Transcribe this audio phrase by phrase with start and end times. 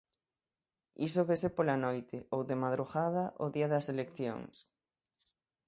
[1.07, 4.55] Iso vese pola noite, ou de madrugada, o día das eleccións.